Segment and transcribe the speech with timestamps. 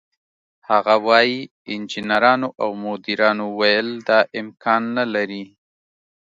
[0.69, 1.39] هغه وايي:
[1.73, 5.43] "انجنیرانو او مدیرانو ویل دا امکان نه لري،